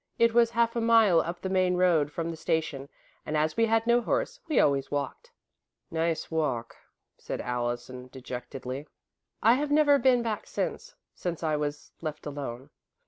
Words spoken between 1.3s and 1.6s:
the